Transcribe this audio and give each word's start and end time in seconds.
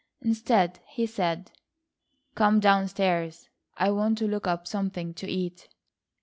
Instead, 0.23 0.79
he 0.87 1.05
said: 1.05 1.51
"Come 2.33 2.59
down 2.59 2.87
stairs. 2.87 3.49
I 3.77 3.91
want 3.91 4.17
to 4.17 4.27
look 4.27 4.47
up 4.47 4.65
something 4.65 5.13
to 5.13 5.27
eat." 5.29 5.69